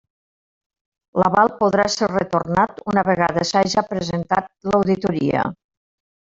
[1.23, 5.47] L'aval podrà ser retornat una vegada s'haja presentat l'auditoria.